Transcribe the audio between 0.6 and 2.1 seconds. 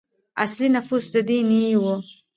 نفوس د دې نیيي وو.